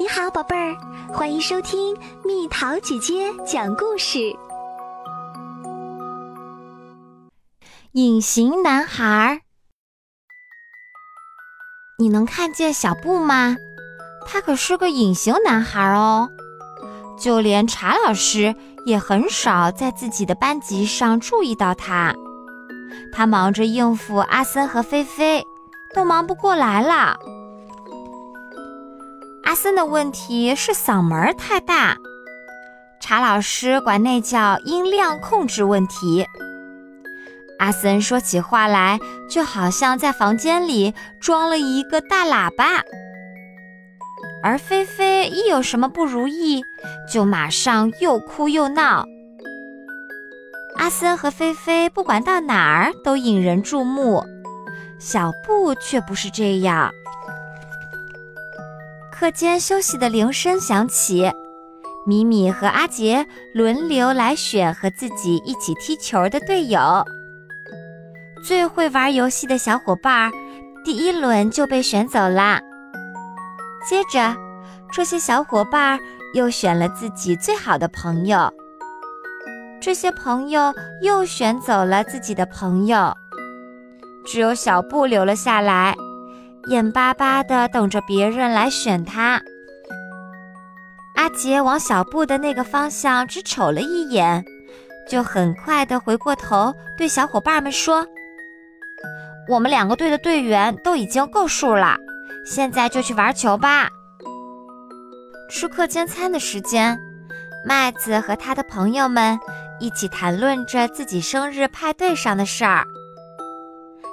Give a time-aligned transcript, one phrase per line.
[0.00, 0.76] 你好，宝贝儿，
[1.12, 4.32] 欢迎收听蜜桃姐姐讲故事。
[7.92, 9.40] 隐形男孩儿，
[11.98, 13.56] 你能看见小布吗？
[14.24, 16.30] 他可是个隐形男孩哦，
[17.18, 18.54] 就连查老师
[18.86, 22.14] 也很少在自己的班级上注意到他。
[23.12, 25.44] 他忙着应付阿森和菲菲，
[25.92, 27.18] 都忙不过来了。
[29.48, 31.96] 阿森的问题是嗓门太大，
[33.00, 36.26] 查老师管那叫音量控制问题。
[37.58, 42.82] 阿森说起话来就好像在房间里装了一个大喇叭，
[44.42, 46.62] 而菲菲一有什么不如意，
[47.10, 49.06] 就马上又哭又闹。
[50.76, 54.22] 阿森和菲菲不管到哪儿都引人注目，
[54.98, 56.92] 小布却不是这样。
[59.18, 61.28] 课间休息的铃声响起，
[62.06, 67.04] 米米和阿杰轮流来选和自己一起踢球的队友。
[68.44, 70.30] 最会玩游戏的小伙伴，
[70.84, 72.60] 第一轮就被选走了。
[73.84, 74.36] 接着，
[74.92, 75.98] 这些小伙伴
[76.32, 78.48] 又选了自己最好的朋友，
[79.80, 80.72] 这些朋友
[81.02, 83.12] 又选走了自己的朋友，
[84.24, 85.96] 只有小布留了下来。
[86.68, 89.40] 眼巴巴地等着别人来选他。
[91.16, 94.44] 阿杰往小布的那个方向只瞅了一眼，
[95.08, 98.06] 就很快地回过头对小伙伴们说
[99.48, 101.96] ：“我们两个队的队员都已经够数了，
[102.44, 103.88] 现在就去玩球吧。”
[105.50, 107.00] 吃课间餐的时间，
[107.64, 109.38] 麦子和他的朋友们
[109.80, 112.84] 一起谈论着自己生日派对上的事儿。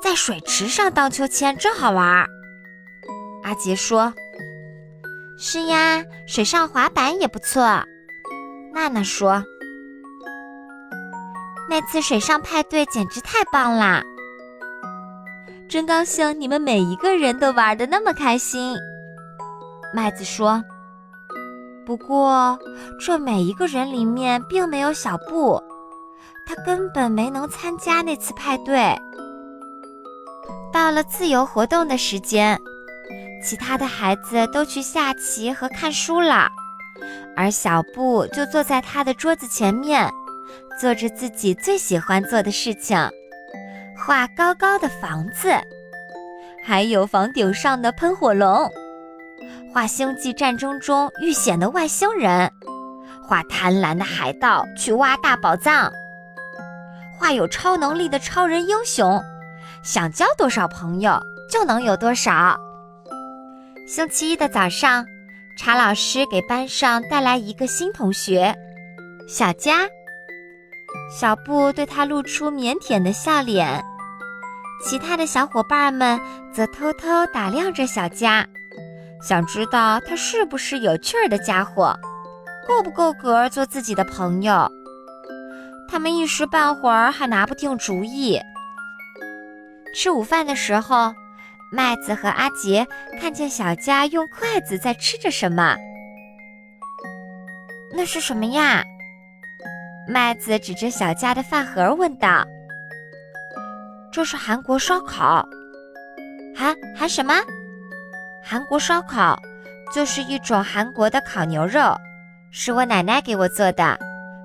[0.00, 2.26] 在水池上荡秋千真好玩。
[3.46, 4.12] 阿杰说
[5.38, 7.62] ：“是呀，水上滑板也不错。”
[8.74, 9.40] 娜娜说
[11.70, 14.02] ：“那次水上派对简直太棒啦！
[15.68, 18.76] 真高兴你们每一个人都玩的那么开心。”
[19.94, 20.60] 麦子说
[21.86, 22.58] ：“不过
[22.98, 25.62] 这每一个人里面并没有小布，
[26.44, 28.92] 他根本没能参加那次派对。”
[30.74, 32.60] 到了自由活动的时间。
[33.46, 36.50] 其他的孩子都去下棋和看书了，
[37.36, 40.10] 而小布就坐在他的桌子前面，
[40.80, 42.98] 做着自己最喜欢做的事情：
[43.96, 45.54] 画高高的房子，
[46.64, 48.68] 还有房顶上的喷火龙；
[49.72, 52.50] 画星际战争中遇险的外星人；
[53.22, 55.88] 画贪婪的海盗去挖大宝藏；
[57.16, 59.22] 画有超能力的超人英雄，
[59.84, 62.60] 想交多少朋友就能有多少。
[63.86, 65.06] 星期一的早上，
[65.56, 68.52] 查老师给班上带来一个新同学，
[69.28, 69.88] 小佳。
[71.08, 73.80] 小布对他露出腼腆的笑脸，
[74.82, 76.20] 其他的小伙伴们
[76.52, 78.44] 则偷偷打量着小佳，
[79.22, 81.96] 想知道他是不是有趣儿的家伙，
[82.66, 84.68] 够不够格做自己的朋友。
[85.88, 88.40] 他们一时半会儿还拿不定主意。
[89.94, 91.14] 吃午饭的时候。
[91.72, 92.86] 麦子和阿杰
[93.20, 95.76] 看见小佳用筷子在吃着什么，
[97.92, 98.84] 那是什么呀？
[100.08, 102.44] 麦子指着小佳的饭盒问道
[104.12, 105.44] ：“这是韩国烧烤。
[106.54, 107.34] ”“韩韩什么
[108.44, 109.36] ？”“韩国烧烤
[109.92, 111.96] 就是一种韩国的烤牛肉，
[112.52, 113.98] 是我奶奶给我做的，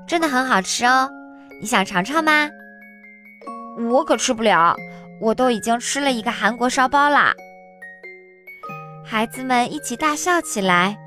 [0.07, 1.07] 真的很好吃哦。
[1.61, 2.49] 你想尝尝吗
[3.91, 4.75] ？”“我可吃不了。”
[5.21, 7.31] 我都已经吃了一个韩国烧包啦！
[9.05, 10.97] 孩子们一起大笑起来，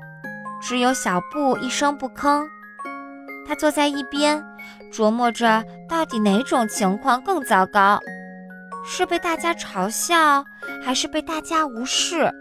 [0.61, 2.47] 只有小布一声不吭。
[3.45, 4.41] 他坐在一边，
[4.91, 7.99] 琢磨着到底哪种情况更糟糕：
[8.85, 10.45] 是被大家嘲笑，
[10.81, 12.31] 还是被大家无视？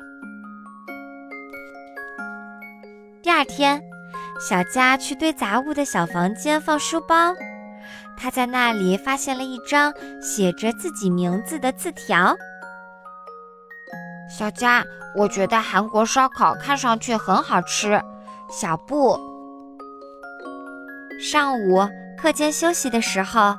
[3.21, 3.82] 第二天，
[4.38, 7.35] 小佳去堆杂物的小房间放书包。
[8.16, 12.34] 他在那里发现了一张写着自己名字的字条。
[14.28, 14.84] 小佳，
[15.16, 18.00] 我觉得韩国烧烤看上去很好吃。
[18.50, 19.19] 小布。
[21.20, 21.88] 上午
[22.19, 23.55] 课间休息的时候，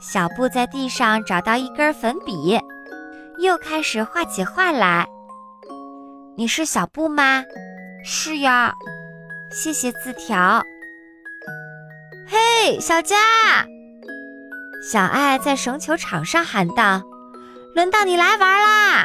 [0.00, 2.60] 小布在地上找到一根粉笔，
[3.38, 5.06] 又开始画起画来。
[6.36, 7.42] 你是小布吗？
[8.04, 8.72] 是呀。
[9.50, 10.62] 谢谢字条。
[12.26, 13.16] 嘿，小佳。
[14.80, 17.02] 小爱在绳球场上喊道
[17.74, 19.04] ：“轮到你来玩啦！”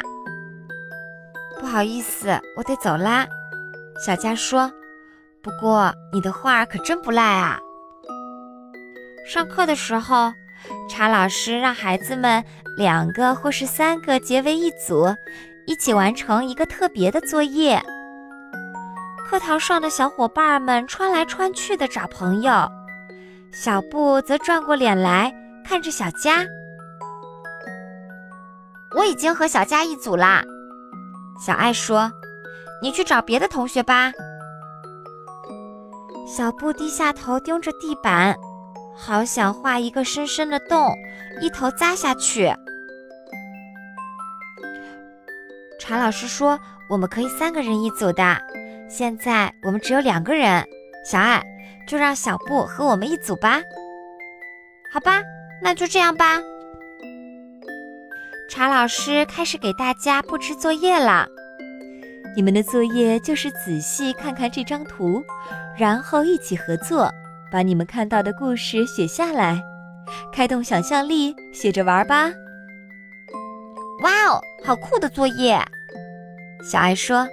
[1.58, 3.26] 不好意思，我得走啦。
[4.04, 4.70] 小佳说
[5.42, 7.58] ：“不过你的画可真不赖啊。”
[9.26, 10.32] 上课的时候，
[10.88, 12.44] 查老师让孩子们
[12.76, 15.06] 两个或是三个结为一组，
[15.66, 17.82] 一起完成一个特别的作业。
[19.26, 22.70] 课堂上的小伙伴们穿来穿去的找朋友，
[23.50, 26.46] 小布则转过脸来看着小佳。
[28.96, 30.44] 我已经和小佳一组啦，
[31.44, 32.12] 小爱说
[32.80, 34.12] ：“你去找别的同学吧。”
[36.26, 38.36] 小布低下头盯着地板。
[38.96, 40.94] 好想画一个深深的洞，
[41.40, 42.54] 一头扎下去。
[45.80, 46.56] 查老师说
[46.88, 48.40] 我们可以三个人一组的，
[48.88, 50.64] 现在我们只有两个人。
[51.04, 51.42] 小爱，
[51.88, 53.60] 就让小布和我们一组吧。
[54.92, 55.20] 好吧，
[55.64, 56.38] 那就这样吧。
[58.50, 61.26] 查老师开始给大家布置作业了。
[62.36, 65.24] 你们的作业就是仔细看看这张图，
[65.78, 67.10] 然后一起合作。
[67.50, 69.62] 把你们看到的故事写下来，
[70.32, 72.30] 开动想象力，写着玩吧。
[74.02, 75.56] 哇哦，好酷的作业！
[76.62, 77.28] 小爱说：“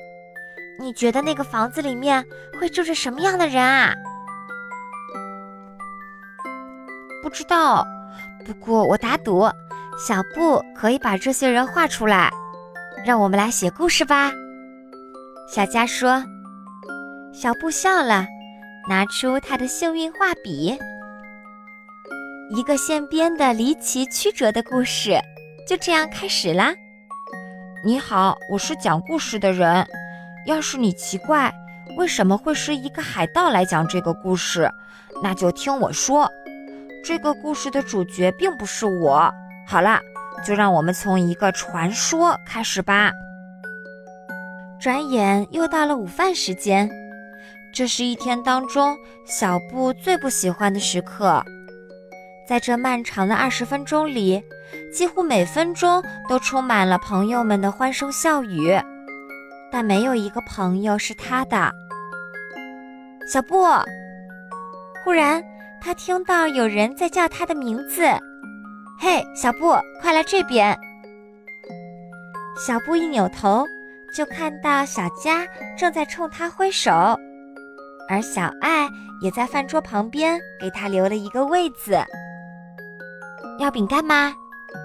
[0.80, 2.24] 你觉得那个房子里面
[2.60, 3.96] 会住着什么样的人啊？”
[7.24, 7.84] 不知道，
[8.46, 9.50] 不过我打赌，
[9.98, 12.32] 小布可以把这些人画出来。
[13.06, 14.32] 让我们来写故事吧。
[15.48, 16.24] 小佳说。
[17.34, 18.26] 小布笑了。
[18.90, 20.76] 拿出他的幸运画笔，
[22.50, 25.20] 一个现编的离奇曲折的故事
[25.68, 26.74] 就这样开始啦。
[27.86, 29.86] 你好，我是讲故事的人。
[30.48, 31.54] 要是你奇怪
[31.96, 34.68] 为什么会是一个海盗来讲这个故事，
[35.22, 36.28] 那就听我说。
[37.04, 39.34] 这个故事的主角并不是我。
[39.68, 40.00] 好了，
[40.46, 43.12] 就让我们从一个传说开始吧。
[44.80, 46.90] 转眼又到了午饭时间。
[47.74, 51.42] 这是一天当中小布最不喜欢的时刻，
[52.46, 54.44] 在这漫长的二十分钟里，
[54.94, 58.78] 几乎每分钟都充满了朋友们的欢声笑语，
[59.72, 61.72] 但没有一个朋友是他的。
[63.26, 63.64] 小布，
[65.06, 65.42] 忽然
[65.82, 68.04] 他听到有人在叫他的名字
[69.02, 70.78] ：“嘿，小布，快来这边！”
[72.56, 73.66] 小布一扭头，
[74.16, 76.92] 就看到小佳正在冲他挥手。
[78.08, 78.88] 而小爱
[79.22, 81.98] 也在饭桌旁边给他留了一个位子。
[83.58, 84.34] 要饼干吗？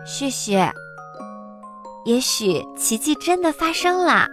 [0.06, 0.72] 谢谢。
[2.04, 4.26] 也许奇迹真的发生了，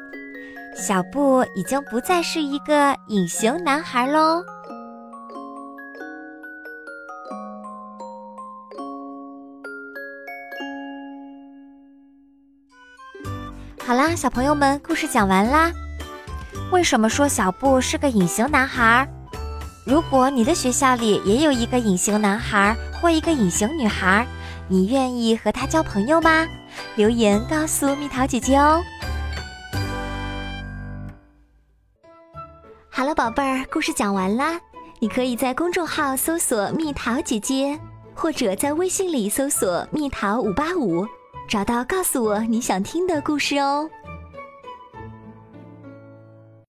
[0.77, 4.43] 小布已经不再是一个隐形男孩喽。
[13.93, 15.71] 好啦，小朋友们，故事讲完啦。
[16.71, 19.07] 为什么说小布是个隐形男孩？
[19.85, 24.25] 如果你的学校里也有一个隐形男孩或一个隐形女孩，
[24.67, 26.47] 你愿意和他交朋友吗？
[26.95, 28.81] 留言告诉蜜桃姐姐哦。
[32.89, 34.59] 好了，宝贝儿，故事讲完啦。
[34.97, 37.79] 你可以在公众号搜索“蜜桃姐姐”，
[38.15, 41.05] 或者在微信里搜索“蜜桃五八五”，
[41.47, 43.89] 找到告诉我你想听的故事哦。